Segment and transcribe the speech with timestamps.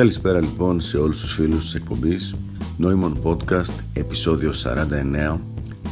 [0.00, 2.34] Καλησπέρα λοιπόν σε όλους τους φίλους της εκπομπής.
[2.76, 4.52] Νόημον Podcast επεισόδιο
[5.32, 5.38] 49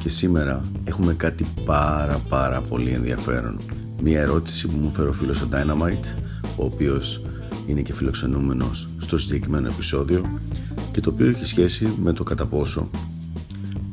[0.02, 3.60] και σήμερα έχουμε κάτι πάρα πάρα πολύ ενδιαφέρον.
[4.02, 6.18] Μια ερώτηση που μου φέρει ο φίλος ο Dynamite
[6.56, 7.22] ο οποίος
[7.66, 10.22] είναι και φιλοξενούμενος στο συγκεκριμένο επεισόδιο
[10.92, 12.90] και το οποίο έχει σχέση με το κατά πόσο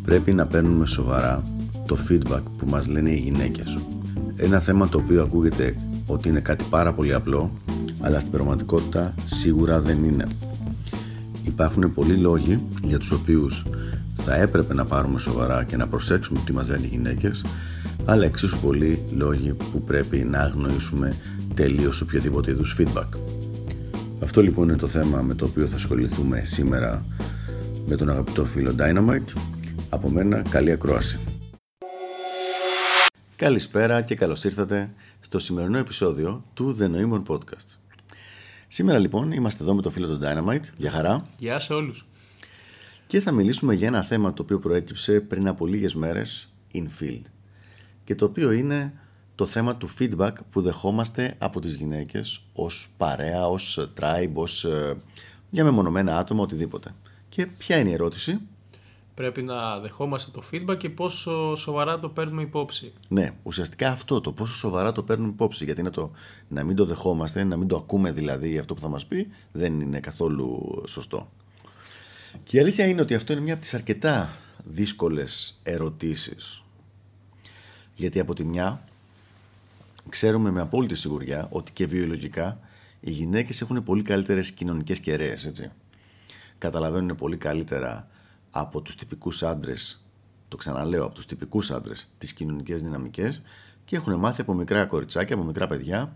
[0.06, 1.44] πρέπει να παίρνουμε σοβαρά
[1.86, 3.78] το feedback που μας λένε οι γυναίκες.
[4.36, 5.76] Ένα θέμα το οποίο ακούγεται
[6.08, 7.52] ότι είναι κάτι πάρα πολύ απλό,
[8.06, 10.28] αλλά στην πραγματικότητα σίγουρα δεν είναι.
[11.44, 13.64] Υπάρχουν πολλοί λόγοι για τους οποίους
[14.16, 17.46] θα έπρεπε να πάρουμε σοβαρά και να προσέξουμε τι μας λένε οι γυναίκες,
[18.06, 21.16] αλλά εξίσου πολλοί λόγοι που πρέπει να αγνοήσουμε
[21.54, 23.20] τελείως οποιοδήποτε είδους feedback.
[24.24, 27.06] Αυτό λοιπόν είναι το θέμα με το οποίο θα ασχοληθούμε σήμερα
[27.88, 29.40] με τον αγαπητό φίλο Dynamite.
[29.90, 31.20] Από μένα καλή ακρόαση.
[33.36, 34.90] Καλησπέρα και καλώς ήρθατε
[35.22, 37.85] στο σημερινό επεισόδιο του The Noemon Podcast.
[38.68, 40.64] Σήμερα λοιπόν είμαστε εδώ με το φίλο του Dynamite.
[40.78, 41.28] Γεια χαρά.
[41.38, 42.06] Γεια σε όλους.
[43.08, 47.22] Και θα μιλήσουμε για ένα θέμα το οποίο προέκυψε πριν από λίγες μέρες in-field.
[48.04, 48.94] Και το οποίο είναι
[49.36, 54.98] το θέμα του feedback που δεχόμαστε από τις γυναίκες ως παρέα, ως tribe, ως ε,
[55.50, 56.94] για μεμονωμένα άτομα, οτιδήποτε.
[57.30, 58.40] Και ποια είναι η ερώτηση;
[59.16, 62.94] Πρέπει να δεχόμαστε το feedback και πόσο σοβαρά το παίρνουμε υπόψη.
[63.08, 65.64] Ναι, ουσιαστικά αυτό το πόσο σοβαρά το παίρνουμε υπόψη.
[65.64, 66.12] Γιατί είναι το
[66.48, 69.80] να μην το δεχόμαστε, να μην το ακούμε δηλαδή αυτό που θα μας πει, δεν
[69.80, 71.30] είναι καθόλου σωστό.
[72.44, 76.64] Και η αλήθεια είναι ότι αυτό είναι μια από τις αρκετά δύσκολες ερωτήσεις.
[77.96, 78.84] Γιατί από τη μια
[80.10, 82.60] ξέρουμε με απόλυτη σιγουριά ότι και βιολογικά
[83.00, 85.72] οι γυναίκες έχουν πολύ καλύτερες κοινωνικές κεραίες, έτσι.
[86.58, 88.08] Καταλαβαίνουν πολύ καλύτερα
[88.58, 90.04] από τους τυπικούς άντρες,
[90.48, 93.42] το ξαναλέω, από τους τυπικούς άντρες, τις κοινωνικές δυναμικές
[93.86, 96.16] και έχουν μάθει από μικρά κοριτσάκια, από μικρά παιδιά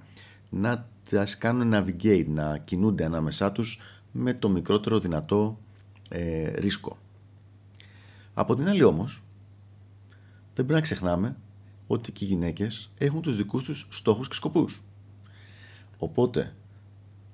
[0.49, 3.79] να τα κάνουν navigate, να κινούνται ανάμεσά τους
[4.11, 5.59] με το μικρότερο δυνατό
[6.09, 6.97] ε, ρίσκο.
[8.33, 9.23] Από την άλλη όμως,
[10.55, 11.35] δεν πρέπει να ξεχνάμε
[11.87, 14.83] ότι και οι γυναίκες έχουν τους δικούς τους στόχους και σκοπούς.
[15.97, 16.55] Οπότε,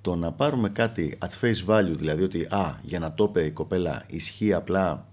[0.05, 3.51] το να πάρουμε κάτι at face value, δηλαδή ότι α, για να το είπε η
[3.51, 5.07] κοπέλα ισχύει απλά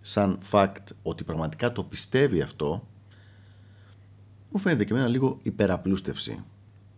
[0.00, 2.86] σαν fact ότι πραγματικά το πιστεύει αυτό,
[4.50, 6.44] μου φαίνεται και εμένα λίγο υπεραπλούστευση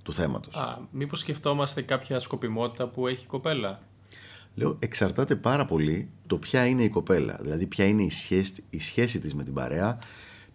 [0.02, 0.56] του θέματος.
[0.56, 3.80] Α, μήπως σκεφτόμαστε κάποια σκοπιμότητα που έχει η κοπέλα;
[4.54, 7.38] Λέω, εξαρτάται πάρα πολύ το ποια είναι η κοπέλα.
[7.40, 9.98] Δηλαδή, ποια είναι η σχέση, η σχέση της με την παρέα,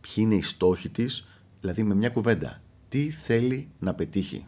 [0.01, 1.25] ποιοι είναι οι στόχοι της,
[1.61, 2.61] δηλαδή με μια κουβέντα.
[2.89, 4.45] Τι θέλει να πετύχει;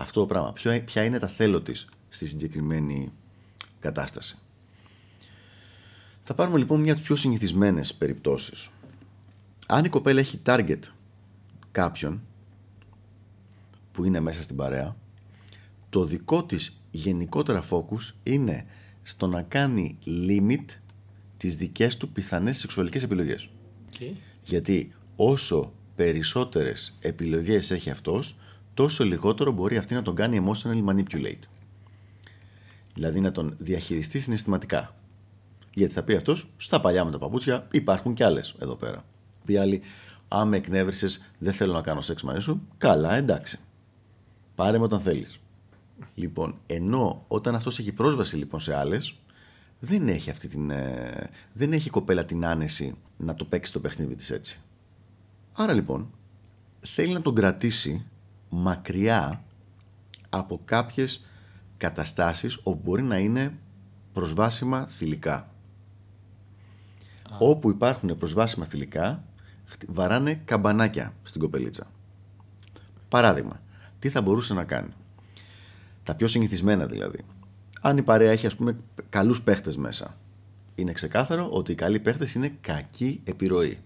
[0.00, 0.52] Αυτό το πράγμα.
[0.84, 3.12] Ποια είναι τα θέλω της στη συγκεκριμένη
[3.80, 4.38] κατάσταση.
[6.22, 8.68] Θα πάρουμε λοιπόν μια από τις πιο συνηθισμένες περιπτώσεις.
[9.66, 10.78] Αν η κοπέλα έχει target
[11.72, 12.20] κάποιον
[13.92, 14.96] που είναι μέσα στην παρέα,
[15.88, 18.66] το δικό της γενικότερα focus είναι
[19.02, 20.64] στο να κάνει limit
[21.36, 23.48] τις δικές του πιθανές σεξουαλικές επιλογές.
[23.92, 24.12] Okay.
[24.42, 28.36] Γιατί όσο περισσότερες επιλογές έχει αυτός,
[28.80, 31.48] τόσο λιγότερο μπορεί αυτή να τον κάνει emotional manipulate.
[32.94, 34.94] Δηλαδή να τον διαχειριστεί συναισθηματικά.
[35.74, 39.04] Γιατί θα πει αυτός, στα παλιά με τα παπούτσια υπάρχουν κι άλλες εδώ πέρα.
[39.44, 39.80] Πει άλλη,
[40.28, 42.62] αν με εκνεύρισες, δεν θέλω να κάνω σεξ μαζί σου.
[42.78, 43.58] Καλά, εντάξει.
[44.54, 45.40] Πάρε με όταν θέλεις.
[46.14, 49.14] Λοιπόν, ενώ όταν αυτός έχει πρόσβαση λοιπόν σε άλλες,
[49.80, 50.70] δεν έχει αυτή την.
[50.70, 54.60] Ε, δεν έχει η κοπέλα την άνεση να το παίξει το παιχνίδι της έτσι.
[55.52, 56.10] Άρα λοιπόν,
[56.80, 58.04] θέλει να τον κρατήσει
[58.50, 59.44] μακριά
[60.28, 61.26] από κάποιες
[61.76, 63.58] καταστάσεις όπου μπορεί να είναι
[64.12, 65.54] προσβάσιμα θηλυκά.
[67.38, 69.24] Όπου υπάρχουν προσβάσιμα θηλυκά,
[69.88, 71.90] βαράνε καμπανάκια στην κοπελίτσα.
[73.08, 73.60] Παράδειγμα,
[73.98, 74.92] τι θα μπορούσε να κάνει;
[76.02, 77.24] Τα πιο συνηθισμένα δηλαδή.
[77.80, 78.76] Αν η παρέα έχει ας πούμε
[79.08, 80.16] καλούς παίχτες μέσα,
[80.74, 83.78] είναι ξεκάθαρο ότι οι καλοί παίχτες είναι κακή επιρροή.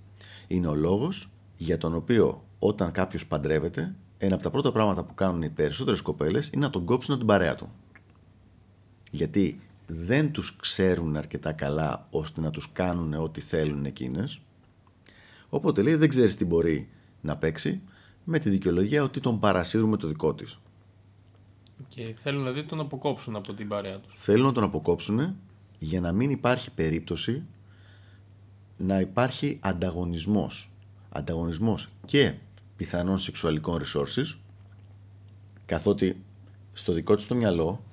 [0.46, 5.14] Είναι ο λόγος για τον οποίο όταν κάποιος παντρεύεται ένα από τα πρώτα πράγματα που
[5.14, 7.70] κάνουν οι περισσότερες κοπέλες είναι να τον κόψουν την παρέα του.
[9.10, 14.40] Γιατί δεν τους ξέρουν αρκετά καλά ώστε να τους κάνουν ό,τι θέλουν εκείνες.
[15.48, 16.88] Οπότε λέει δεν ξέρεις τι μπορεί
[17.20, 17.82] να παίξει
[18.24, 20.58] με τη δικαιολογία ότι τον παρασύρουμε το δικό της.
[21.88, 24.12] Και θέλουν δηλαδή τον αποκόψουν από την παρέα τους.
[24.16, 25.36] Θέλουν να τον αποκόψουν
[25.78, 27.42] για να μην υπάρχει περίπτωση
[28.76, 30.70] να υπάρχει ανταγωνισμός.
[31.10, 32.34] Ανταγωνισμός και
[32.76, 34.36] πιθανών σεξουαλικών resources,
[35.66, 36.22] καθότι
[36.72, 37.84] στο δικό της το μυαλό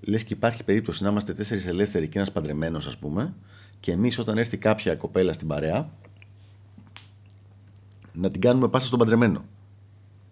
[0.00, 3.34] λες και υπάρχει περίπτωση να είμαστε τέσσερις ελεύθεροι και ένας παντρεμένος ας πούμε
[3.80, 5.90] και εμείς όταν έρθει κάποια κοπέλα στην παρέα
[8.12, 9.44] να την κάνουμε πάσα στον παντρεμένο.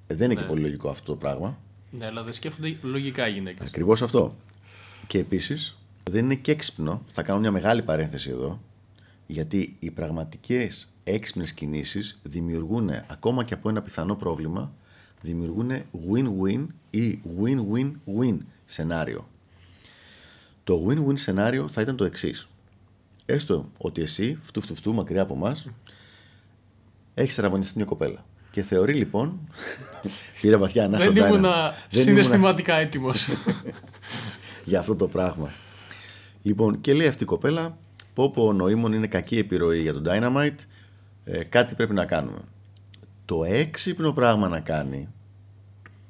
[0.06, 0.46] Ε, δεν είναι και ναι.
[0.46, 1.58] πολύ λογικό αυτό το πράγμα.
[1.90, 3.66] Ναι, αλλά δεν σκέφτονται λογικά οι γυναίκες.
[3.66, 4.36] Ακριβώς αυτό.
[5.06, 5.78] Και επίσης
[6.10, 7.02] δεν είναι και έξυπνο.
[7.08, 8.60] Θα κάνω μια μεγάλη παρένθεση εδώ.
[9.26, 14.72] Γιατί οι πραγματικές έξυπνες κινήσεις δημιουργούν ακόμα και από ένα πιθανό πρόβλημα
[15.20, 15.70] δημιουργούν
[16.10, 19.28] win-win ή win-win-win σενάριο.
[20.64, 22.48] Το win-win σενάριο θα ήταν το εξής.
[23.26, 25.68] Έστω ότι εσύ, φτου φτου φτου μακριά από εμάς,
[27.14, 28.24] έχεις τραυματιστεί μια κοπέλα.
[28.50, 29.38] Και θεωρεί λοιπόν.
[30.40, 31.10] πήρε βαθιά ανάσα.
[31.10, 31.44] Δεν ήμουν
[31.88, 33.28] συναισθηματικά έτοιμος.
[34.64, 35.50] για αυτό το πράγμα.
[36.42, 37.78] Λοιπόν, και λέει αυτή η κοπέλα,
[38.14, 40.58] πω πω ο νοήμων είναι κακή επιρροή για τον Dynamite,
[41.24, 42.38] ε, κάτι πρέπει να κάνουμε.
[43.24, 45.08] Το έξυπνο πράγμα να κάνει,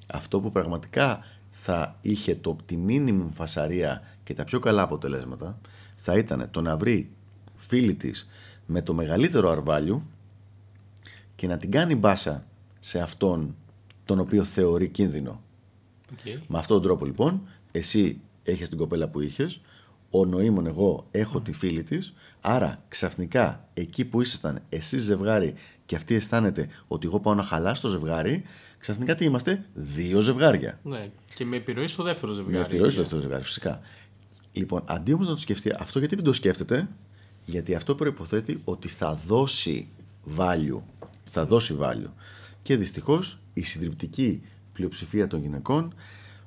[0.06, 5.58] αυτό που πραγματικά θα είχε το, τη μίνιμουμ φασαρία και τα πιο καλά αποτελέσματα,
[5.96, 7.10] θα ήταν το να βρει
[7.54, 8.28] φίλη της
[8.66, 10.02] με το μεγαλύτερο αρβάλιου
[11.36, 12.44] και να την κάνει μπάσα
[12.80, 13.56] σε αυτόν
[14.04, 15.42] τον οποίο θεωρεί κίνδυνο.
[16.10, 16.38] Okay.
[16.46, 19.60] Με αυτόν τον τρόπο λοιπόν, εσύ έχεις την κοπέλα που είχες,
[20.16, 25.54] ο νοήμων εγώ έχω τη φίλη της, άρα ξαφνικά εκεί που ήσασταν εσείς ζευγάρι
[25.86, 28.42] και αυτή αισθάνεται ότι εγώ πάω να χαλάσω το ζευγάρι,
[28.78, 30.78] ξαφνικά τι είμαστε, δύο ζευγάρια.
[30.82, 32.56] Ναι, και με επιρροή στο δεύτερο ζευγάρι.
[32.58, 33.80] Με επιρροή στο δεύτερο ζευγάρι, φυσικά.
[34.52, 36.88] Λοιπόν, αντί όμως να το σκεφτεί αυτό, γιατί δεν το σκέφτεται,
[37.44, 39.88] γιατί αυτό προποθέτει ότι θα δώσει
[40.36, 40.80] value.
[41.24, 42.10] Θα δώσει value.
[42.62, 45.94] Και δυστυχώς η συντριπτική πλειοψηφία των γυναικών,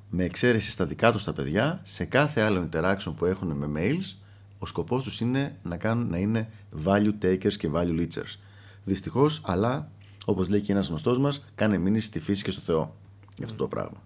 [0.10, 4.16] με εξαίρεση στα δικά τους τα παιδιά, σε κάθε άλλο interaction που έχουν με mails,
[4.60, 6.50] ο σκοπός τους είναι να, κάνουν, να είναι
[6.86, 8.36] value takers και value leechers.
[8.84, 9.92] Δυστυχώς, αλλά
[10.26, 12.96] όπως λέει και ένας γνωστός μας, κάνε μήνυση στη φύση και στο Θεό
[13.36, 14.02] για αυτό το πράγμα.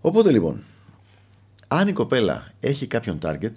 [0.00, 0.62] Οπότε λοιπόν,
[1.68, 3.52] αν η κοπέλα έχει κάποιον target,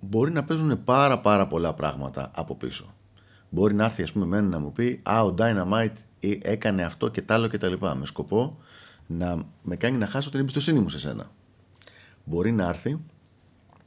[0.00, 2.94] μπορεί να παίζουν πάρα πάρα πολλά πράγματα από πίσω.
[3.54, 5.96] Μπορεί να έρθει ας πούμε εμένα να μου πει «Α, ο Dynamite
[6.42, 8.58] έκανε αυτό και τ' άλλο και τα λοιπά» με σκοπό
[9.06, 11.30] να με κάνει να χάσω την εμπιστοσύνη μου σε σένα.
[12.24, 13.00] Μπορεί να έρθει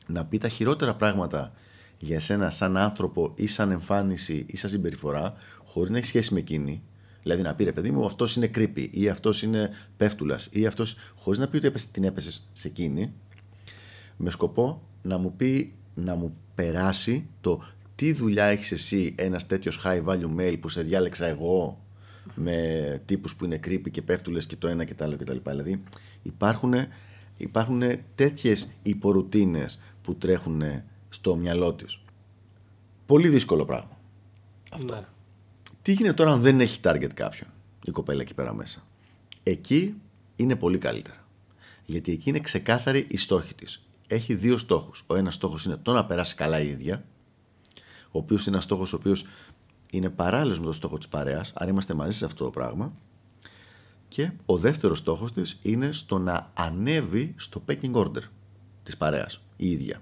[0.08, 1.52] να πει τα χειρότερα πράγματα
[2.00, 5.34] για σένα σαν άνθρωπο ή σαν εμφάνιση ή σαν συμπεριφορά
[5.66, 6.84] χωρίς να έχει σχέση με εκείνη
[7.26, 10.96] Δηλαδή να πει ρε παιδί μου, αυτός είναι creepy ή αυτός είναι πέφτουλας ή αυτός.
[11.16, 13.14] χωρίς να πει ότι την έπεσε σε εκείνη,
[14.18, 17.64] με σκοπό να μου πει, να μου περάσει το
[17.96, 21.80] τι δουλειά έχεις εσύ ένας τέτοιος high value mail που σε διάλεξα εγώ
[22.36, 25.38] με τύπους που είναι creepy και πέφτουλες και το ένα και το άλλο κτλ.
[25.44, 25.84] Δηλαδή
[26.22, 26.74] υπάρχουν,
[27.38, 27.84] υπάρχουν
[28.16, 30.64] τέτοιες υπορουτίνες που τρέχουν
[31.10, 32.00] στο μυαλό της.
[33.06, 33.98] Πολύ δύσκολο πράγμα.
[34.72, 34.94] Αυτό.
[34.94, 35.02] Ναι.
[35.82, 37.50] Τι γίνεται τώρα αν δεν έχει target κάποιον
[37.86, 38.84] η κοπέλα εκεί πέρα μέσα;
[39.44, 39.96] Εκεί
[40.36, 41.28] είναι πολύ καλύτερα.
[41.86, 43.82] Γιατί εκεί είναι ξεκάθαρη η στόχη της.
[44.08, 45.04] Έχει δύο στόχους.
[45.08, 47.04] Ο ένας στόχος είναι το να περάσει καλά η ίδια,
[48.16, 49.26] ο οποίος είναι ένας στόχος ο οποίος
[49.92, 52.94] είναι παράλληλος με το στόχο της παρέας, άρα είμαστε μαζί σε αυτό το πράγμα.
[54.08, 58.22] Και ο δεύτερος στόχος της είναι στο να ανέβει στο pecking order
[58.84, 60.02] της παρέας η ίδια.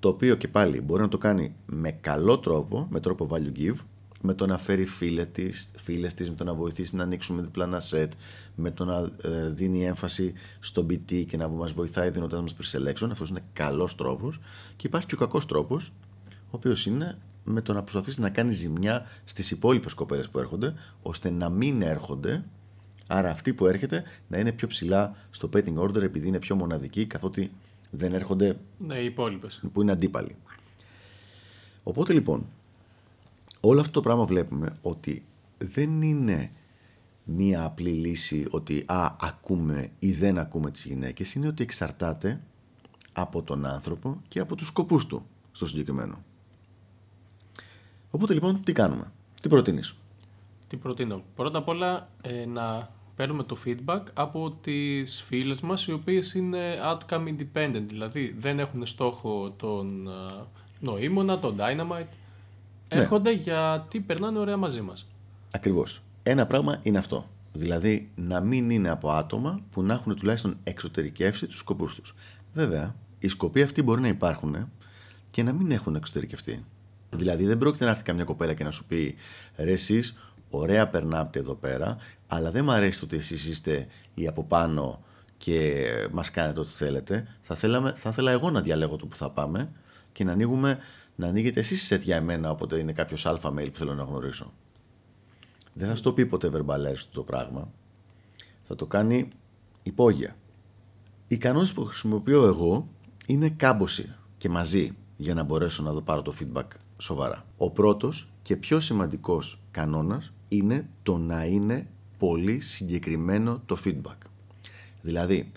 [0.00, 3.76] Το οποίο και πάλι μπορεί να το κάνει με καλό τρόπο, με τρόπο value give,
[4.20, 7.64] με το να φέρει φίλες της, φίλες της, με το να βοηθήσει να ανοίξουμε διπλά
[7.64, 8.12] ένα σετ,
[8.54, 13.08] με το να ε, δίνει έμφαση στο BT και να μας βοηθάει δίνοντας μας pre-selection.
[13.10, 14.40] Αυτός είναι καλός τρόπος.
[14.76, 15.92] Και υπάρχει και ο κακός τρόπος,
[16.54, 20.74] ο οποίος είναι με το να προσπαθήσει να κάνει ζημιά στις υπόλοιπες κοπέλες που έρχονται,
[21.02, 22.44] ώστε να μην έρχονται,
[23.06, 27.06] άρα αυτή που έρχεται να είναι πιο ψηλά στο petting order επειδή είναι πιο μοναδική,
[27.06, 27.50] καθότι
[27.90, 29.62] δεν έρχονται ναι, οι υπόλοιπες.
[29.72, 30.36] που είναι αντίπαλοι.
[31.82, 32.46] Οπότε λοιπόν,
[33.60, 35.24] όλο αυτό το πράγμα βλέπουμε ότι
[35.58, 36.50] δεν είναι
[37.24, 42.40] μία απλή λύση ότι α, ακούμε ή δεν ακούμε τις γυναίκες, είναι ότι εξαρτάται
[43.12, 46.22] από τον άνθρωπο και από τους σκοπούς του στο συγκεκριμένο.
[48.14, 49.94] Οπότε λοιπόν τι κάνουμε, τι προτείνεις;
[50.66, 55.92] Τι προτείνω; Πρώτα απ' όλα ε, να παίρνουμε το feedback από τις φίλες μας οι
[55.92, 60.44] οποίες είναι outcome independent, δηλαδή δεν έχουν στόχο τον uh,
[60.80, 62.06] νοήμονα, τον dynamite,
[62.94, 63.00] ναι.
[63.00, 65.06] έρχονται γιατί περνάνε ωραία μαζί μας.
[65.50, 66.02] Ακριβώς.
[66.22, 67.26] Ένα πράγμα είναι αυτό.
[67.52, 72.14] Δηλαδή να μην είναι από άτομα που να έχουν τουλάχιστον εξωτερικεύσει τους σκοπούς τους.
[72.52, 74.70] Βέβαια, οι σκοποί αυτοί μπορεί να υπάρχουν
[75.30, 76.64] και να μην έχουν εξωτερικευτεί.
[77.14, 79.14] Δηλαδή δεν πρόκειται να έρθει καμιά κοπέλα και να σου πει
[79.56, 80.16] ρε εσείς,
[80.50, 85.04] ωραία περνάτε εδώ πέρα, αλλά δεν μου αρέσει το ότι εσείς είστε οι από πάνω
[85.36, 87.26] και μας κάνετε ό,τι θέλετε.
[87.40, 89.72] Θα, θέλαμε, θα ήθελα εγώ να διαλέγω το που θα πάμε
[90.12, 90.78] και να ανοίγουμε
[91.16, 94.52] να ανοίγετε εσείς σε για εμένα όποτε είναι κάποιος αλφα mail που θέλω να γνωρίσω.
[95.72, 97.72] Δεν θα σου το πει ποτέ verbalize το πράγμα.
[98.66, 99.28] Θα το κάνει
[99.82, 100.36] υπόγεια.
[101.28, 102.88] Οι κανόνες που χρησιμοποιώ εγώ
[103.26, 106.66] είναι κάμποση και μαζί για να μπορέσω να δω πάρω το feedback
[107.04, 107.44] σοβαρά.
[107.56, 114.16] Ο πρώτος και πιο σημαντικός κανόνας είναι το να είναι πολύ συγκεκριμένο το feedback.
[115.00, 115.50] Δηλαδή,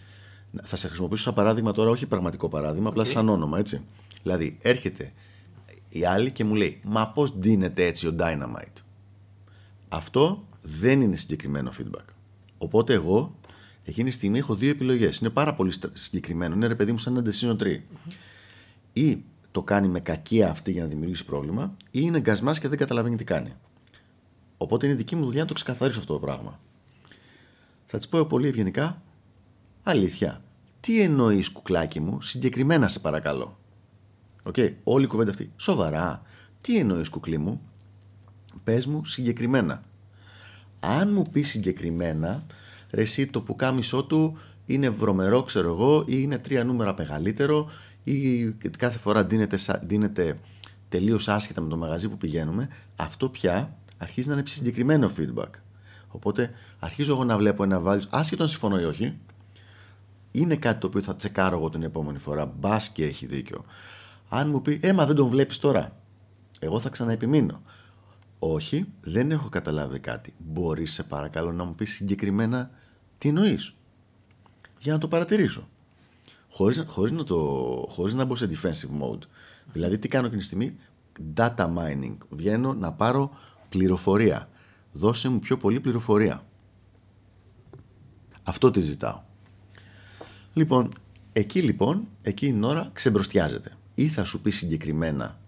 [0.64, 3.82] Θα σε χρησιμοποιήσω σαν παράδειγμα τώρα, όχι πραγματικό παράδειγμα, απλά σαν όνομα, έτσι.
[4.24, 5.14] Δηλαδή, έρχεται
[5.90, 8.82] η άλλη και μου λέει, Μα πώς ντύνεται έτσι ο Dynamite;
[9.90, 12.06] Αυτό δεν είναι συγκεκριμένο feedback.
[12.58, 13.36] Οπότε εγώ
[13.84, 15.18] εκείνη τη στιγμή έχω δύο επιλογές.
[15.18, 16.56] Είναι πάρα πολύ συγκεκριμένο.
[16.56, 17.80] Είναι ρε παιδί μου σαν ένα decision tree.
[18.94, 19.24] Ή
[19.58, 23.16] το κάνει με κακία αυτή για να δημιουργήσει πρόβλημα, ή είναι γκασμάς και δεν καταλαβαίνει
[23.16, 23.54] τι κάνει.
[24.58, 26.60] Οπότε είναι δική μου δουλειά να το ξεκαθαρίσω αυτό το πράγμα.
[27.86, 29.02] Θα της πω πολύ ευγενικά,
[29.84, 30.42] αλήθεια.
[30.80, 33.58] Τι εννοείς, κουκλάκι μου, συγκεκριμένα σε παρακαλώ.
[34.44, 35.52] OK, okay, όλη η κουβέντα αυτή.
[35.56, 36.22] Σοβαρά.
[36.62, 37.62] Τι εννοείς, κουκλί μου,
[38.64, 39.84] πες μου συγκεκριμένα.
[40.80, 42.46] Αν μου πεις συγκεκριμένα,
[42.92, 47.70] ρε εσύ το πουκάμισό του είναι βρωμερό, ξέρω εγώ, ή είναι τρία νούμερα μεγαλύτερο,
[48.12, 50.40] ή κάθε φορά δίνεται, δίνεται
[50.90, 55.50] τελείως άσχετα με το μαγαζί που πηγαίνουμε, αυτό πια αρχίζει να είναι συγκεκριμένο feedback.
[56.08, 59.18] Οπότε αρχίζω εγώ να βλέπω ένα value, άσχετο αν συμφωνώ ή όχι,
[60.32, 62.46] είναι κάτι το οποίο θα τσεκάρω εγώ την επόμενη φορά.
[62.46, 63.66] Μπας και έχει δίκιο.
[64.30, 65.98] Αν μου πει, Έμα δεν τον βλέπεις τώρα.
[66.60, 67.62] Εγώ θα ξαναεπιμείνω.
[68.40, 70.34] Όχι, δεν έχω καταλάβει κάτι.
[70.38, 72.72] Μπορείς, σε παρακαλώ, να μου πεις συγκεκριμένα
[73.18, 73.74] τι εννοείς.
[74.80, 75.68] Για να το παρατηρήσω.
[76.58, 77.36] Χωρίς, χωρίς, να το,
[77.90, 79.22] χωρίς να μπω σε defensive mode.
[79.74, 80.76] Δηλαδή, τι κάνω εκείνη τη στιγμή;
[81.36, 82.18] Data mining.
[82.30, 83.32] Βγαίνω να πάρω
[83.70, 84.50] πληροφορία.
[84.92, 86.44] Δώσε μου πιο πολύ πληροφορία.
[88.44, 89.22] Αυτό τη ζητάω.
[90.54, 90.90] Λοιπόν,
[91.34, 93.78] εκεί λοιπόν, εκείνη την ώρα ξεμπροστιάζεται.
[93.96, 95.40] Ή θα σου πει συγκεκριμένα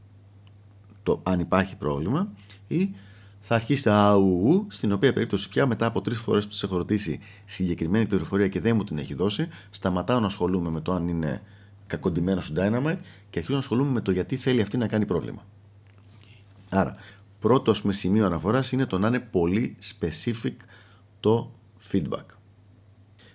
[1.04, 2.32] το αν υπάρχει πρόβλημα
[2.68, 2.96] ή
[3.42, 7.20] θα αρχίσει αου, στην οποία περίπτωση πια μετά από τρεις φορές που τη έχω ρωτήσει
[7.46, 11.42] συγκεκριμένη πληροφορία και δεν μου την έχει δώσει, σταματάω να ασχολούμαι με το αν είναι
[11.88, 12.98] κακοντημένο στο Dynamite
[13.30, 15.46] και αρχίζω να ασχολούμαι με το γιατί θέλει αυτή να κάνει πρόβλημα.
[16.70, 16.96] Άρα,
[17.40, 20.56] πρώτος με σημείο αναφοράς είναι το να είναι πολύ specific
[21.20, 21.52] το
[21.92, 22.26] feedback.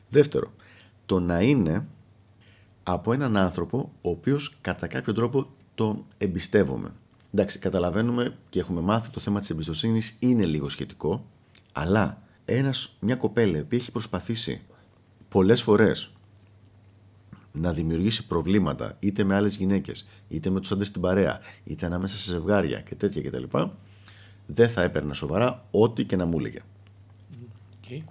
[0.09, 0.53] Δεύτερο,
[1.07, 1.87] το να είναι
[2.83, 6.91] από έναν άνθρωπο ο οποίος κατά κάποιο τρόπο τον εμπιστεύομαι.
[7.35, 11.27] Εντάξει, καταλαβαίνουμε και έχουμε μάθει το θέμα της εμπιστοσύνης είναι λίγο σχετικό,
[11.73, 14.63] αλλά ένας, μια κοπέλα που έχει προσπαθήσει
[15.29, 16.11] πολλές φορές
[17.53, 22.17] να δημιουργήσει προβλήματα είτε με άλλες γυναίκες, είτε με τους άντρες στην παρέα, είτε ανάμεσα
[22.17, 23.59] σε ζευγάρια και τέτοια κτλ.
[24.47, 26.61] Δεν θα έπαιρνα σοβαρά ό,τι και να μου έλεγε.
[27.81, 28.03] Okay.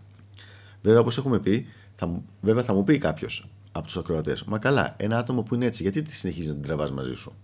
[0.82, 1.66] Βέβαια, όπως έχουμε πει,
[1.96, 5.66] θα, βέβαια θα μου πει κάποιος από τους ακροατές, Μα καλά, ένα άτομο που είναι
[5.66, 7.36] έτσι, γιατί τη συνεχίζεις να την τραβάς μαζί σου;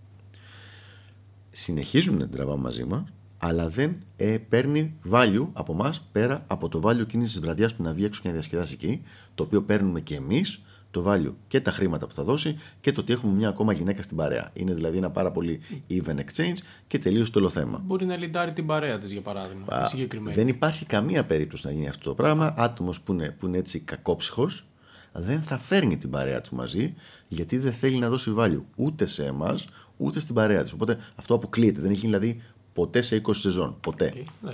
[1.50, 3.02] Συνεχίζουν να την τραβάμε μαζί μας,
[3.38, 7.82] αλλά δεν ε, παίρνει value από εμά πέρα από το value εκείνη της βραδιάς που
[7.82, 9.02] να βγει έξω και να διασκεδάσει εκεί,
[9.34, 13.00] το οποίο παίρνουμε και εμείς, το value και τα χρήματα που θα δώσει και το
[13.00, 14.50] ότι έχουμε μια ακόμα γυναίκα στην παρέα.
[14.52, 17.82] Είναι δηλαδή ένα πάρα πολύ even exchange και τελείω το όλο θέμα.
[17.84, 19.64] Μπορεί να λιντάρει την παρέα της, για παράδειγμα.
[19.68, 19.90] Α,
[20.22, 22.54] δεν υπάρχει καμία περίπτωση να γίνει αυτό το πράγμα.
[22.56, 24.64] Άτομος που είναι, που είναι έτσι κακόψυχος
[25.12, 26.94] δεν θα φέρνει την παρέα του μαζί
[27.28, 30.72] γιατί δεν θέλει να δώσει value ούτε σε εμάς ούτε στην παρέα της.
[30.72, 31.80] Οπότε αυτό αποκλείεται.
[31.80, 33.76] Δεν έχει δηλαδή ποτέ σε 20 σεζόν.
[33.80, 34.12] Ποτέ.
[34.46, 34.52] Okay,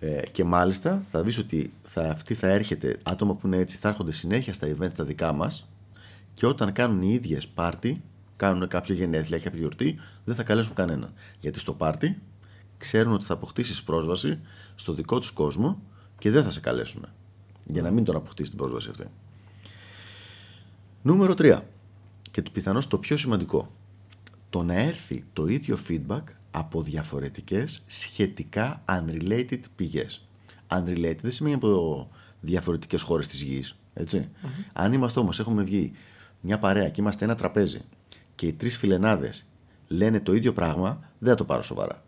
[0.00, 3.88] ε, και μάλιστα θα δεις ότι θα, αυτή θα έρχεται, άτομα που είναι έτσι, θα
[3.88, 5.68] έρχονται συνέχεια στα event τα δικά μας
[6.34, 8.02] και όταν κάνουν οι ίδιες πάρτι,
[8.36, 11.12] κάνουν κάποια γενέθλια, κάποια γιορτή, δεν θα καλέσουν κανέναν.
[11.40, 12.22] Γιατί στο πάρτι
[12.78, 14.40] ξέρουν ότι θα αποκτήσεις πρόσβαση
[14.74, 15.82] στο δικό τους κόσμο
[16.18, 17.06] και δεν θα σε καλέσουν.
[17.64, 19.06] Για να μην τον αποκτήσει την πρόσβαση αυτή.
[21.06, 21.60] Νούμερο 3.
[22.30, 23.70] Και το πιθανώς το πιο σημαντικό.
[24.50, 30.26] Το να έρθει το ίδιο feedback από διαφορετικές σχετικά unrelated πηγές.
[30.68, 33.76] Unrelated δεν σημαίνει από διαφορετικές χώρες της γης.
[33.94, 34.28] ετσι
[34.72, 35.92] Αν είμαστε όμως, έχουμε βγει
[36.40, 37.80] μια παρέα και είμαστε ένα τραπέζι
[38.34, 39.46] και οι τρεις φιλενάδες
[39.88, 42.04] λένε το ίδιο πράγμα, δεν θα το πάρω σοβαρά.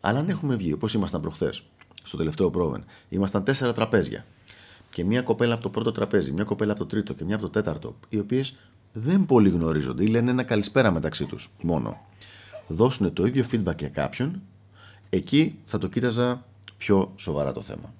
[0.00, 1.62] Αλλά αν έχουμε βγει, όπως ήμασταν προχθές,
[2.04, 4.24] στο τελευταίο πρόβεν, ήμασταν τέσσερα τραπέζια
[4.90, 7.44] και μια κοπέλα από το πρώτο τραπέζι, μια κοπέλα από το τρίτο και μια από
[7.44, 8.56] το τέταρτο, οι οποίες
[8.92, 12.00] δεν πολύ γνωρίζονται ή λένε ένα καλησπέρα μεταξύ τους μόνο.
[12.68, 14.42] Δώσουν το ίδιο feedback για κάποιον,
[15.10, 16.44] εκεί θα το κοίταζα
[16.76, 17.94] πιο σοβαρά το θέμα.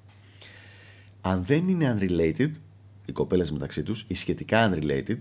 [1.20, 2.50] Αν δεν είναι unrelated,
[3.04, 5.18] οι κοπέλες μεταξύ τους, ή σχετικά unrelated,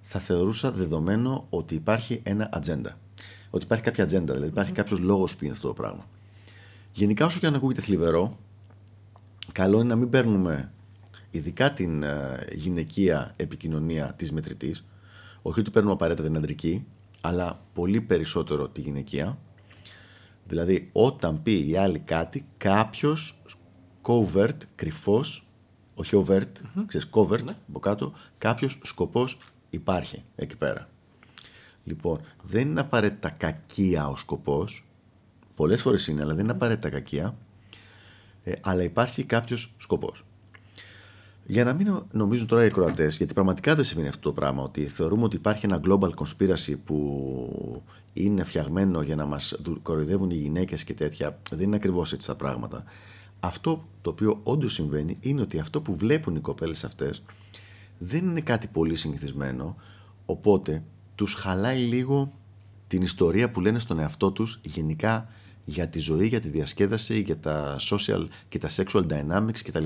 [0.00, 2.98] θα θεωρούσα δεδομένο ότι υπάρχει ένα ατζέντα.
[3.50, 6.06] Ότι υπάρχει κάποια ατζέντα, δηλαδή υπάρχει κάποιος λόγος που είναι αυτό το πράγμα.
[6.92, 8.38] Γενικά, όσο και αν ακούγεται θλιβερό,
[9.52, 10.72] καλό είναι να μην παίρνουμε
[11.30, 14.84] ειδικά την ε, γυναικεία επικοινωνία της μετρητής,
[15.42, 16.86] όχι ότι παίρνουμε απαραίτητα την αντρική,
[17.20, 19.38] αλλά πολύ περισσότερο τη γυναικεία.
[20.44, 23.42] Δηλαδή, όταν πει η άλλη κάτι, κάποιος
[24.02, 25.46] covert, κρυφός,
[25.94, 27.52] όχι overt, mm ξέρεις, covert ναι.
[27.68, 29.38] από κάτω, κάποιος σκοπός
[29.70, 30.88] υπάρχει εκεί πέρα.
[31.84, 34.84] Λοιπόν, δεν είναι απαραίτητα κακία ο σκοπός.
[35.54, 37.36] Πολλές φορές είναι, αλλά δεν είναι απαραίτητα κακία.
[38.42, 40.24] Ε, αλλά υπάρχει κάποιος σκοπός.
[41.50, 44.86] Για να μην νομίζουν τώρα οι ακροατέ, γιατί πραγματικά δεν συμβαίνει αυτό το πράγμα, ότι
[44.86, 50.84] θεωρούμε ότι υπάρχει ένα global conspiracy που είναι φτιαγμένο για να μας κοροϊδεύουν οι γυναίκες
[50.84, 51.38] και τέτοια.
[51.50, 52.84] Δεν είναι ακριβώς έτσι τα πράγματα.
[53.40, 57.22] Αυτό το οποίο όντως συμβαίνει είναι ότι αυτό που βλέπουν οι κοπέλες αυτές
[57.98, 59.76] δεν είναι κάτι πολύ συνηθισμένο,
[60.26, 60.82] οπότε
[61.14, 62.32] τους χαλάει λίγο
[62.86, 65.28] την ιστορία που λένε στον εαυτό τους γενικά
[65.64, 69.84] για τη ζωή, για τη διασκέδαση, για τα social και τα sexual dynamics κτλ.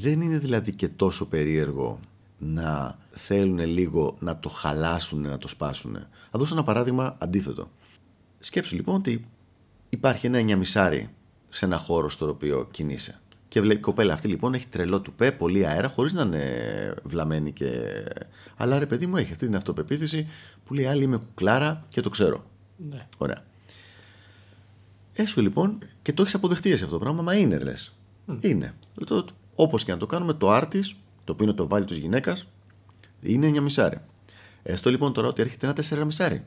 [0.00, 2.00] Δεν είναι δηλαδή και τόσο περίεργο
[2.38, 5.94] να θέλουν λίγο να το χαλάσουν, να το σπάσουν.
[6.30, 7.70] Θα δώσω ένα παράδειγμα αντίθετο.
[8.38, 9.26] Σκέψου λοιπόν ότι
[9.88, 11.10] υπάρχει ένα εννιαμισάρι
[11.48, 13.20] σε ένα χώρο στο οποίο κινείσαι.
[13.48, 17.52] Και η κοπέλα αυτή λοιπόν έχει τρελό του πέ, πολύ αέρα, χωρίς να είναι βλαμμένη
[17.52, 17.82] και.
[18.56, 20.28] Αλλά ρε παιδί μου έχει αυτή την αυτοπεποίθηση
[20.64, 22.44] που λέει άλλη είμαι κουκλάρα και το ξέρω.
[22.76, 23.06] Ναι.
[23.18, 23.44] Ωραία.
[25.12, 27.96] Έσου λοιπόν και το έχεις αποδεχτεί εσύ αυτό το πράγμα, μα είναι λες.
[28.40, 28.74] Είναι.
[29.56, 30.80] Όπως και να το κάνουμε, το άρτη,
[31.24, 32.46] το οποίο είναι το βάλει της γυναίκας,
[33.20, 34.00] είναι 9 μισάρι.
[34.62, 36.44] Έστω λοιπόν τώρα ότι έρχεται ένα 4 μισάρι.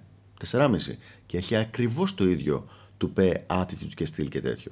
[0.52, 0.78] 4,5
[1.26, 4.72] και έχει ακριβώς το ίδιο του πέ attitude και στυλ και τέτοιο.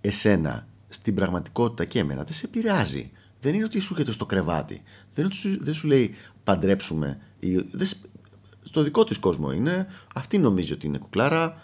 [0.00, 3.10] Εσένα στην πραγματικότητα και εμένα δεν σε επηρεάζει.
[3.40, 4.82] Δεν είναι ότι σου έρχεται στο κρεβάτι.
[5.14, 7.18] Δεν, είναι δεν σου λέει παντρέψουμε.
[7.70, 7.88] Δεν,
[8.62, 9.86] στο δικό της κόσμο είναι.
[10.14, 11.62] Αυτή νομίζει ότι είναι κουκλάρα.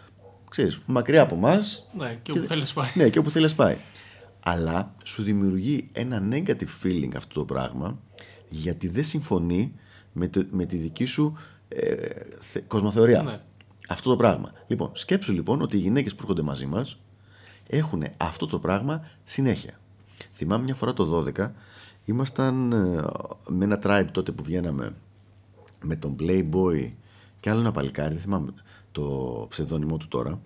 [0.49, 1.59] Ξέρεις, μακριά από εμά.
[1.97, 2.91] Ναι, και όπου θέλεις πάει.
[2.95, 3.77] Ναι, και όπου θέλεις πάει.
[4.49, 7.99] Αλλά σου δημιουργεί ένα negative feeling αυτό το πράγμα
[8.49, 9.75] γιατί δεν συμφωνεί
[10.13, 11.37] με, με τη δική σου
[11.69, 12.11] ε,
[12.67, 13.23] κοσμοθεωρία.
[13.23, 13.41] Ναι.
[13.89, 14.53] Αυτό το πράγμα.
[14.67, 16.99] Λοιπόν, σκέψου λοιπόν ότι οι γυναίκες που έρχονται μαζί μας
[17.67, 19.81] έχουν αυτό το πράγμα συνέχεια.
[20.33, 21.51] Θυμάμαι μια φορά το 12
[22.05, 23.05] ήμασταν ε,
[23.49, 24.95] με ένα tribe τότε που βγαίναμε
[25.83, 26.93] με τον Playboy
[27.41, 28.53] και άλλο ένα παλικάρι, δεν θυμάμαι
[28.93, 30.41] το ψευδόνυμό του τώρα.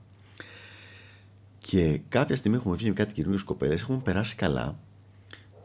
[1.62, 4.78] Και κάποια στιγμή έχουμε βγει με κάτι καινούριες κοπέλες, έχουμε περάσει καλά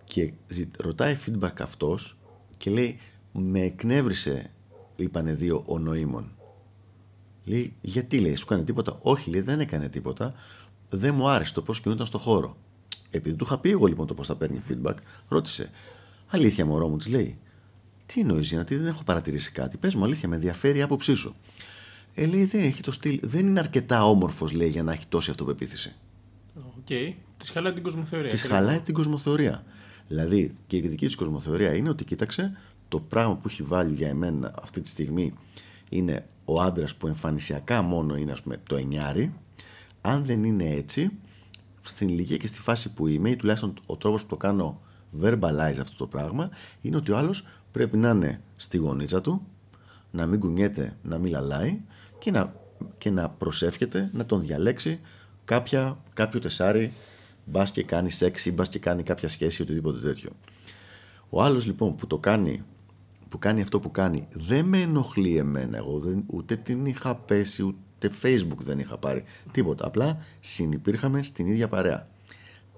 [0.04, 0.34] και
[0.80, 2.18] ρωτάει feedback αυτός
[2.58, 3.00] και λέει:
[3.32, 4.52] Με εκνεύρισε,
[4.96, 6.32] είπανε δύο ο νοήμων.
[7.44, 10.34] Λέει: Γιατί λέει, σου έκανε τίποτα; Όχι, λέει, δεν έκανε τίποτα
[10.90, 12.58] δεν μου άρεσε το πώς κινούνταν στο χώρο.
[13.10, 14.96] Επειδή του είχα πει εγώ λοιπόν το πώς θα παίρνει feedback,
[15.28, 15.70] ρώτησε.
[16.28, 17.38] Αλήθεια, μωρό μου, της λέει.
[18.06, 19.78] Τι εννοείς, γιατί δεν έχω παρατηρήσει κάτι.
[19.78, 21.36] Πες μου, αλήθεια, με ενδιαφέρει η άποψή σου.
[22.20, 23.20] Ε, λέει, δεν έχει το στυλ.
[23.22, 25.96] Δεν είναι αρκετά όμορφος, λέει, για να έχει τόση αυτοπεποίθηση.
[26.56, 26.64] OK.
[26.90, 27.14] Okay.
[27.38, 28.30] Της χαλάει την κοσμοθεωρία.
[28.30, 29.64] Της χαλάει την κοσμοθεωρία.
[30.08, 34.08] Δηλαδή, και η δική της κοσμοθεωρία είναι ότι κοίταξε, το πράγμα που έχει βάλει για
[34.08, 35.34] εμένα αυτή τη στιγμή
[35.90, 39.34] είναι ο άντρας που εμφανισιακά μόνο είναι, ας πούμε, το εννιάρι
[40.02, 41.12] αν δεν είναι έτσι,
[41.82, 44.82] στην ηλικία και στη φάση που είμαι, ή τουλάχιστον ο τρόπος που το κάνω
[45.22, 46.50] verbalize αυτό το πράγμα,
[46.82, 49.48] είναι ότι ο άλλος πρέπει να είναι στη γωνίτσα του,
[50.12, 51.80] να μην κουνιέται, να μην λαλάει
[52.20, 52.54] και να,
[52.98, 55.00] και να προσεύχεται να τον διαλέξει
[55.46, 56.94] κάποια, κάποιο τεσάρι,
[57.46, 60.30] μπας και κάνει σεξ ή μπας και κάνει κάποια σχέση ή οτιδήποτε τέτοιο.
[61.30, 62.64] Ο άλλος λοιπόν που το κάνει
[63.30, 67.64] που κάνει αυτό που κάνει δεν με ενοχλεί εμένα εγώ δεν, ούτε την είχα πέσει
[67.64, 69.86] ούτε ούτε facebook δεν είχα πάρει, τίποτα.
[69.86, 72.08] Απλά συνυπήρχαμε στην ίδια παρέα.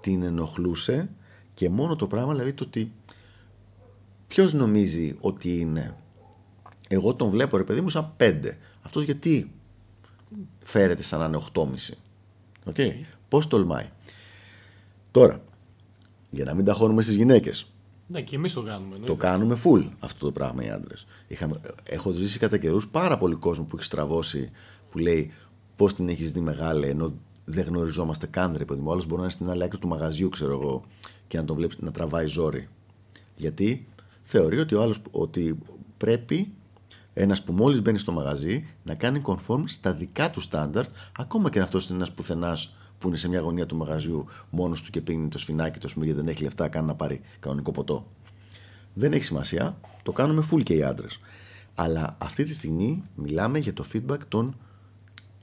[0.02, 1.10] Την ενοχλούσε
[1.54, 2.91] και μόνο το πράγμα, δηλαδή το ότι
[4.28, 5.95] ποιος νομίζει ότι είναι.
[6.91, 8.58] Εγώ τον βλέπω ρε παιδί μου σαν πέντε.
[8.82, 9.52] Αυτός γιατί
[10.63, 11.63] φέρεται σαν να είναι 8,5.
[12.73, 12.91] Okay.
[13.28, 13.89] Πώς τολμάει.
[15.12, 15.41] Τώρα,
[16.30, 17.71] για να μην τα χώνουμε στις γυναίκες.
[18.08, 18.97] Ναι, και εμείς το κάνουμε.
[18.97, 21.06] Το κάνουμε full αυτό το πράγμα οι άντρες.
[21.84, 24.52] Έχω ζήσει κατά καιρούς πάρα πολύ κόσμο που έχει στραβώσει
[24.91, 25.32] που λέει
[25.75, 27.13] πώς την έχεις δει μεγάλη, ενώ
[27.45, 28.91] δεν γνωριζόμαστε καν, ρε παιδί μου.
[28.91, 30.84] Άλλος μπορεί να είναι στην άλλη άκρη του μαγαζιού, ξέρω εγώ,
[31.28, 32.67] και να τον βλέπει να τραβάει ζόρι.
[33.36, 33.88] Γιατί
[34.21, 35.58] θεωρεί ότι ο άλλος ότι
[35.97, 36.54] πρέπει
[37.22, 41.58] ένας που μόλις μπαίνει στο μαγαζί να κάνει conform στα δικά του στάνταρτ, ακόμα και
[41.58, 45.02] αν αυτός είναι ένας πουθενάς που είναι σε μια γωνία του μαγαζιού μόνος του και
[45.02, 48.08] πίνει το σφινάκι του, γιατί δεν έχει λεφτά καν να πάρει κανονικό ποτό.
[48.94, 49.78] Δεν έχει σημασία.
[50.04, 51.20] Το κάνουμε full και οι άντρες.
[51.76, 54.56] Αλλά αυτή τη στιγμή μιλάμε για το feedback των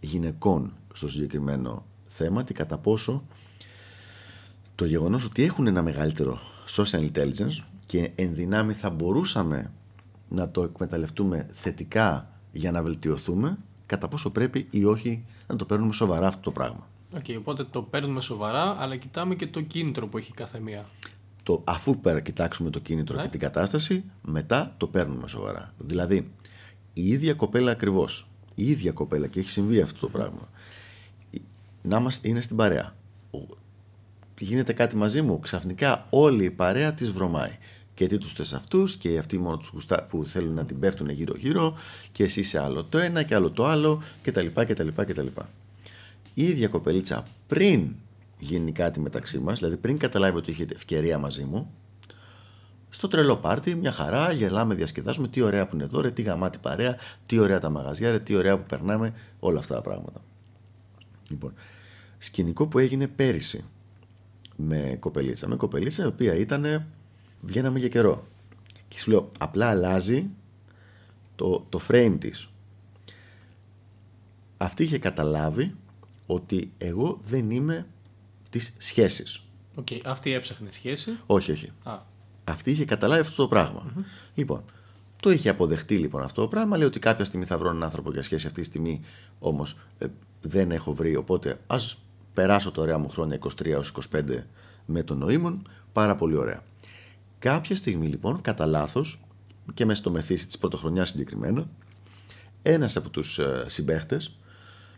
[0.00, 3.24] γυναικών στο συγκεκριμένο θέμα και κατά πόσο
[4.74, 6.38] το γεγονός ότι έχουν ένα μεγαλύτερο
[6.76, 9.70] social intelligence και εν δυνάμει θα μπορούσαμε
[10.28, 15.92] να το εκμεταλλευτούμε θετικά για να βελτιωθούμε, κατά πόσο πρέπει ή όχι να το παίρνουμε
[15.92, 16.88] σοβαρά αυτό το πράγμα.
[17.16, 20.84] Okay, οπότε το παίρνουμε σοβαρά, αλλά κοιτάμε και το κίνητρο που έχει κάθε μία.
[21.42, 23.22] Το, αφού πέρα κοιτάξουμε το κίνητρο ναι.
[23.22, 25.74] και την κατάσταση, μετά το παίρνουμε σοβαρά.
[25.78, 26.30] Δηλαδή,
[26.92, 30.48] η ίδια κοπέλα ακριβώς η ίδια κοπέλα και έχει συμβεί αυτό το πράγμα.
[31.82, 32.94] Να είμαστε, είναι στην παρέα.
[34.38, 37.58] Γίνεται κάτι μαζί μου, ξαφνικά όλη η παρέα της βρωμάει.
[37.96, 41.76] Και τι τους θες αυτούς, και αυτοί μόνο τους που θέλουν να την πέφτουν γύρω-γύρω,
[42.12, 44.46] και εσύ σε άλλο το ένα και άλλο το άλλο, κτλ.
[44.54, 45.26] κτλ, κτλ.
[46.34, 47.88] Η ίδια κοπελίτσα πριν
[48.38, 51.72] γίνει κάτι μεταξύ μας, δηλαδή πριν καταλάβει ότι είχε ευκαιρία μαζί μου,
[52.88, 55.28] στο τρελό πάρτι, μια χαρά, γελάμε, διασκεδάζουμε.
[55.28, 58.34] Τι ωραία που είναι εδώ, ρε, τι γαμάτι παρέα, τι ωραία τα μαγαζιά, ρε, τι
[58.34, 60.20] ωραία που περνάμε, όλα αυτά τα πράγματα.
[61.28, 61.52] Λοιπόν,
[62.18, 63.64] σκηνικό που έγινε πέρυσι
[64.56, 65.48] με κοπελίτσα.
[65.48, 66.86] Με κοπελίτσα η οποία ήταν,
[67.40, 68.26] βγαίναμε για καιρό.
[68.88, 70.26] Και σου λέω, απλά αλλάζει
[71.36, 72.48] το, το frame της.
[74.56, 75.74] Αυτή είχε καταλάβει
[76.26, 77.86] ότι εγώ δεν είμαι
[78.50, 79.42] της σχέσης.
[79.74, 80.00] OK, okay.
[80.04, 81.18] αυτή έψαχνε σχέση.
[81.26, 81.72] Όχι, όχι.
[81.82, 81.98] Α,
[82.44, 83.92] Αυτή είχε καταλάβει αυτό το πράγμα
[84.34, 84.64] Λοιπόν,
[85.22, 86.76] το είχε αποδεχτεί λοιπόν αυτό το πράγμα.
[86.76, 88.46] Λέει ότι κάποια στιγμή θα βρω έναν άνθρωπο για σχέση.
[88.46, 89.00] Αυτή τη στιγμή
[89.38, 89.76] όμως
[90.40, 91.16] δεν έχω βρει.
[91.16, 91.98] Οπότε ας
[92.34, 94.22] περάσω τα ωραία μου χρόνια 23 έως 25
[94.86, 95.68] με τον νοήμων.
[95.92, 96.62] Πάρα πολύ ωραία.
[97.38, 99.20] Κάποια στιγμή λοιπόν, κατά λάθος
[99.74, 101.66] και μέσα στο μεθύσι της πρωτοχρονιάς συγκεκριμένα,
[102.62, 104.38] ένας από τους συμπαίχτες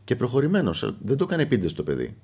[0.04, 2.16] και προχωρημένος, δεν το έκανε επίτηδες το παιδί.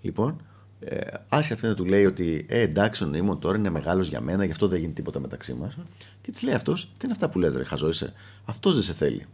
[0.00, 0.40] Λοιπόν,
[0.80, 4.20] ε, άρχισε αυτή να του λέει ότι ε, εντάξει, ο νοήμων τώρα είναι μεγάλος για
[4.20, 5.76] μένα, γι' αυτό δεν γίνει τίποτα μεταξύ μας.
[6.22, 8.12] Και της λέει αυτός, τι είναι αυτά που λες, ρε, χαζό είσαι.
[8.44, 9.26] Αυτός δεν σε θέλει.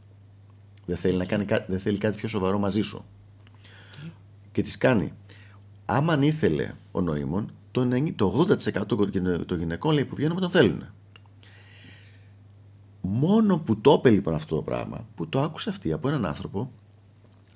[0.86, 3.04] Δεν θέλει, να κάνει, κά- δεν θέλει κάτι πιο σοβαρό μαζί σου.
[4.52, 5.12] Και της κάνει,
[5.84, 10.14] άμα αν ήθελε ο νοήμων, το, 90 το 80% των γυναι- των γυναικών λέει, που
[10.14, 10.84] βγαίνουν τον θέλουν.
[13.00, 16.72] Μόνο που το είπε λοιπόν αυτό το πράγμα, που το άκουσε αυτή από έναν άνθρωπο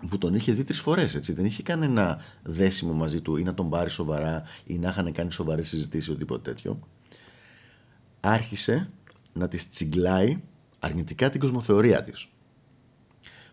[0.08, 1.32] που τον είχε δει τρεις φορές, έτσι.
[1.32, 5.32] Δεν είχε κανένα δέσιμο μαζί του ή να τον πάρει σοβαρά ή να είχαν κάνει
[5.32, 6.78] σοβαρές συζητήσεις ή οτιδήποτε τέτοιο.
[8.20, 8.90] Άρχισε
[9.32, 10.40] να τη τσιγκλάει
[10.78, 12.28] αρνητικά την κοσμοθεωρία της.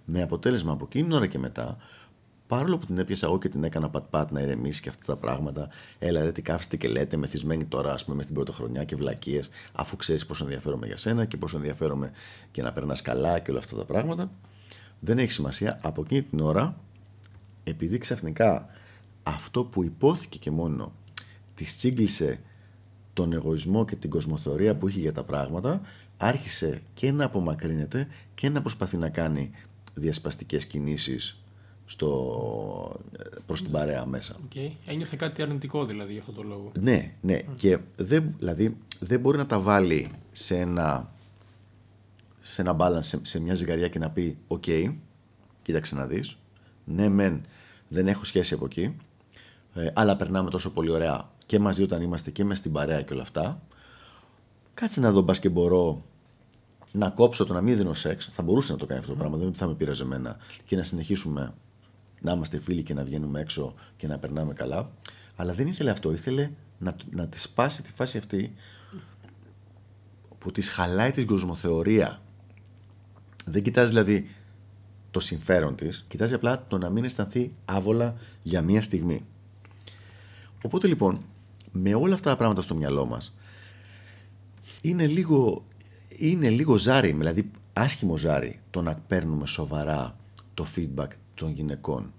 [0.05, 1.77] Με αποτέλεσμα από εκείνη την ώρα και μετά,
[2.47, 5.69] παρόλο που την έπιασα εγώ και την έκανα πατ-πατ να ηρεμήσει και αυτά τα πράγματα,
[5.99, 9.49] έλα ρε τι κάθεστε και λέτε, μεθυσμένοι τώρα, ας πούμε, μες στην πρωτοχρονιά και βλακίες,
[9.73, 12.11] αφού ξέρεις πόσο ενδιαφέρομαι για σένα και πόσο ενδιαφέρομαι
[12.51, 14.31] και να περνάς καλά και όλα αυτά τα πράγματα.
[14.99, 15.79] Δεν έχει σημασία.
[15.81, 16.75] Από εκείνη την ώρα,
[17.63, 18.67] επειδή ξαφνικά
[19.23, 20.91] αυτό που υπόθηκε και μόνο
[21.55, 22.39] της τσίγκλισε
[23.13, 25.81] τον εγωισμό και την κοσμοθεωρία που είχε για τα πράγματα,
[26.17, 29.51] άρχισε και να απομακρύνεται και να προσπαθεί να κάνει
[29.93, 31.41] διασπαστικές κινήσεις
[31.89, 32.99] στο,
[33.45, 34.35] προς την παρέα μέσα.
[34.45, 34.55] οκ.
[34.85, 36.71] Ένιωθε κάτι αρνητικό δηλαδή για αυτό το λόγο.
[36.79, 37.41] Ναι, ναι.
[37.55, 41.11] Και δεν, δηλαδή, δεν μπορεί να τα βάλει σε ένα,
[42.39, 44.63] σε ένα balance, σε, σε μια ζυγαριά και να πει «OK,
[45.61, 46.37] κοίταξε να δεις,
[46.85, 47.41] ναι μεν
[47.87, 48.95] δεν έχω σχέση από εκεί,
[49.73, 53.13] ε, αλλά περνάμε τόσο πολύ ωραία και μαζί όταν είμαστε και μέσα στην παρέα και
[53.13, 53.61] όλα αυτά.
[54.73, 56.03] Κάτσε να δω μπας και μπορώ
[56.91, 58.29] να κόψω το να μην δίνω σεξ.
[58.31, 60.83] Θα μπορούσε να το κάνει αυτό το πράγμα, δεν θα με πείραζε εμένα και να
[60.83, 61.53] συνεχίσουμε
[62.21, 64.91] να είμαστε φίλοι και να βγαίνουμε έξω και να περνάμε καλά.
[65.35, 66.11] Αλλά δεν ήθελε αυτό.
[66.11, 68.53] Ήθελε να, να τη σπάσει τη φάση αυτή
[70.37, 72.21] που της χαλάει την κοσμοθεωρία.
[73.45, 74.29] Δεν κοιτάζει δηλαδή
[75.11, 79.25] το συμφέρον της, κοιτάζει απλά το να μην αισθανθεί άβολα για μία στιγμή.
[80.63, 81.21] Οπότε λοιπόν,
[81.71, 83.35] με όλα αυτά τα πράγματα στο μυαλό μας,
[84.81, 85.65] είναι λίγο,
[86.17, 90.17] είναι λίγο ζάρι, δηλαδή άσχημο ζάρι το να παίρνουμε σοβαρά
[90.53, 92.13] το feedback των γυναικών.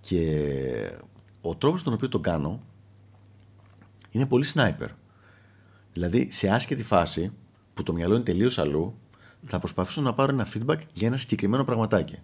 [0.00, 0.98] Και
[1.40, 2.60] ο τρόπος τον οποίο το κάνω
[4.10, 4.88] είναι πολύ sniper.
[5.92, 7.32] Δηλαδή, σε άσχετη φάση
[7.74, 8.94] που το μυαλό είναι τελείως αλλού,
[9.46, 12.18] θα προσπαθήσω να πάρω ένα feedback για ένα συγκεκριμένο πραγματάκι.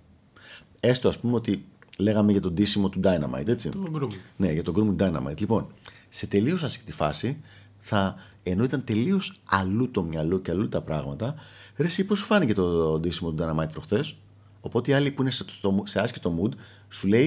[0.81, 1.65] Έστω, ας πούμε, ότι
[1.99, 3.69] λέγαμε για τον ντύσιμο του Dynamite, έτσι.
[3.69, 4.17] Το grooming.
[4.37, 5.39] Ναι, για τον grooming Dynamite.
[5.39, 5.67] Λοιπόν,
[6.09, 7.41] σε τελείως άσχετη φάση,
[7.79, 11.35] θα, ενώ ήταν τελείως αλλού το μυαλό και αλλού τα πράγματα,
[11.77, 14.17] ρε, εσύ πώς σου φάνηκε το ντύσιμο του Dynamite προχθές;
[14.65, 16.53] Οπότε οι άλλοι που είναι σε, στο- σε άσχετο mood
[16.89, 17.27] σου λέει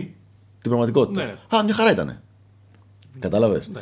[0.59, 1.25] την πραγματικότητα.
[1.25, 1.57] Ναι.
[1.57, 2.21] Α, μια χαρά ήταν.
[3.19, 3.81] Κατάλαβες; Ναι.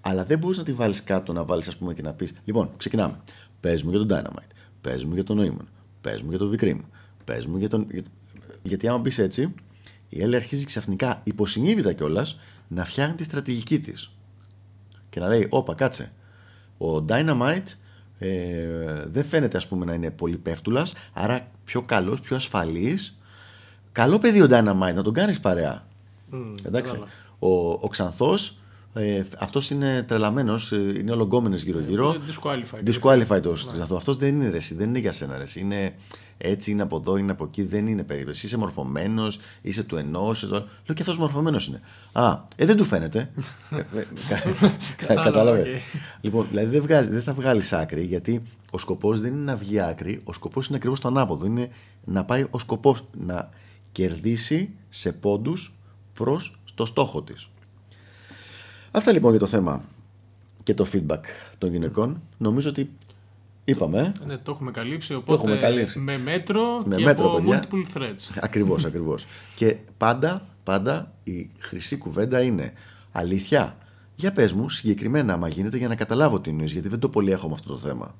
[0.00, 2.70] Αλλά δεν μπορείς να τη βάλεις κάτω να βάλεις, ας πούμε, και να πεις: Λοιπόν,
[2.76, 3.20] ξεκινάμε.
[3.60, 4.50] Πες μου για τον Dynamite.
[4.80, 5.68] Πες μου για τον Νόημον.
[6.00, 6.78] Πες μου για τον Vikrim.
[7.24, 7.86] Πες μου για τον.
[7.90, 8.02] για-
[8.62, 9.54] Γιατί άμα πεις έτσι,
[10.08, 14.10] η Έλλη αρχίζει ξαφνικά, υποσυνείδητα κιόλας, να φτιάχνει τη στρατηγική της.
[15.10, 16.12] Και να λέει: Όπα, κάτσε.
[16.78, 17.66] Ο Dynamite
[18.22, 23.18] ε, δεν φαίνεται, ας πούμε, να είναι πολύ πέφτουλας, άρα πιο καλός, πιο ασφαλής.
[23.92, 25.84] Καλό παιδί ο Dynamite, να τον κάνεις παρέα.
[26.30, 26.92] Μμ, Εντάξει.
[26.92, 27.12] κατάλαβα.
[27.38, 28.56] Ο, ο Ξανθός,
[28.94, 32.10] ε, αυτός είναι τρελαμένος, είναι ολογκόμενος γύρω-γύρω.
[32.10, 32.88] Ε, disqualified.
[32.90, 33.96] Disqualified ο Ξανθό.
[33.96, 35.36] Αυτό δεν είναι ρε, εσύ, δεν είναι για σένα.
[35.36, 35.60] Ρε, εσύ.
[35.60, 35.94] είναι
[36.38, 38.46] έτσι, είναι από εδώ, είναι από εκεί, δεν είναι περίπτωση.
[38.46, 40.36] Είσαι μορφωμένος, είσαι του ενός.
[40.36, 40.54] Είσαι το...
[40.56, 40.64] άλλο.
[40.86, 41.80] Λέω και αυτός μορφωμένος είναι.
[42.12, 43.30] Α, ε, δεν του φαίνεται.
[43.70, 44.42] Ε, ε, κα-
[44.96, 45.60] Κατάλαβα, Κατάλαβε.
[45.60, 45.66] οκ.
[46.20, 49.80] Λοιπόν, δηλαδή δεν, βγάζει, δεν θα βγάλεις άκρη γιατί ο σκοπός δεν είναι να βγει
[49.80, 51.46] άκρη, ο σκοπός είναι ακριβώς το ανάποδο.
[51.46, 51.68] Είναι
[52.04, 53.48] να πάει ο σκοπός να
[53.92, 55.74] κερδίσει σε πόντους
[56.14, 57.48] προς το στόχο της.
[58.94, 59.82] Αυτά λοιπόν για το θέμα
[60.62, 61.20] και το feedback
[61.58, 62.22] των γυναικών.
[62.38, 62.90] Νομίζω ότι
[63.64, 64.12] είπαμε.
[64.22, 64.26] ε.
[64.26, 65.14] Ναι, το έχουμε καλύψει.
[65.14, 65.98] Οπότε έχουμε καλύψει.
[65.98, 67.64] με μέτρο Με και μέτρο, από παιδιά.
[67.70, 68.30] multiple threads.
[68.40, 69.26] Ακριβώς, ακριβώς.
[69.56, 72.72] Και πάντα, πάντα η χρυσή κουβέντα είναι
[73.12, 73.76] αλήθεια.
[74.14, 77.30] Για πες μου συγκεκριμένα, άμα γίνεται, για να καταλάβω τι εννοείς, γιατί δεν το πολύ
[77.30, 78.14] έχω με αυτό το θέμα.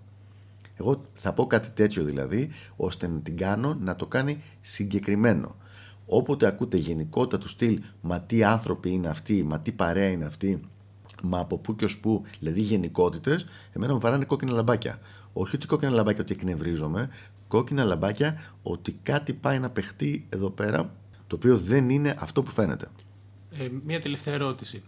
[0.76, 5.56] Εγώ θα πω κάτι τέτοιο δηλαδή, ώστε να την κάνω να το κάνει συγκεκριμένο.
[6.06, 10.60] Όποτε ακούτε γενικότητα του στυλ, μα τι άνθρωποι είναι αυτοί, μα τι παρέα είναι αυτοί,
[11.22, 14.98] μα από πού και ως πού, δηλαδή γενικότητες, εμένα μου βαράνε κόκκινα λαμπάκια.
[15.32, 17.10] Όχι ότι κόκκινα λαμπάκια ότι εκνευρίζομαι,
[17.48, 20.94] κόκκινα λαμπάκια ότι κάτι πάει να παιχτεί εδώ πέρα,
[21.26, 22.88] το οποίο δεν είναι αυτό που φαίνεται.
[23.58, 24.82] Ε, μία τελευταία ερώτηση.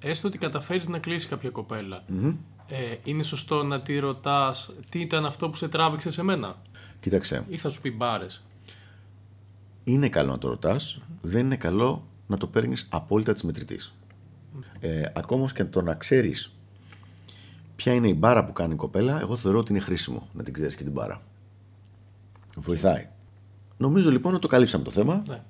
[0.00, 1.50] Έστω ότι καταφέρεις να κλείσεις κάποια
[2.68, 6.56] ε, είναι σωστό να τη ρωτάς τι ήταν αυτό που σε τράβηξε σε μένα;
[7.00, 7.44] Κοίταξε.
[7.48, 8.42] Ή θα σου πει μπάρες.
[9.90, 13.94] Είναι καλό να το ρωτάς, δεν είναι καλό να το παίρνεις απόλυτα της μετρητής.
[14.80, 16.54] Ε, ακόμα και το να ξέρεις
[17.76, 20.52] ποια είναι η μπάρα που κάνει η κοπέλα, εγώ θεωρώ ότι είναι χρήσιμο να την
[20.52, 21.22] ξέρεις και την μπάρα.
[22.56, 23.08] Βοηθάει.
[23.76, 25.22] Νομίζω λοιπόν ότι το καλύψαμε το θέμα.
[25.28, 25.42] Ναι.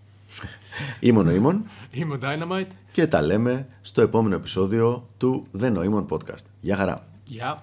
[1.09, 1.65] Είμαι ο Νοήμων.
[1.91, 2.71] Είμαι ο Dynamite.
[2.93, 6.45] Και τα λέμε στο επόμενο επεισόδιο του The Noemon Podcast.
[6.61, 7.07] Γεια χαρά.
[7.25, 7.63] Γεια.